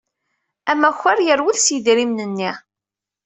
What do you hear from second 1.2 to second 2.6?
yerwel s yidrimen-nni.